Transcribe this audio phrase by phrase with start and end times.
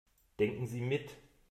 [0.39, 1.15] Denken Sie mit.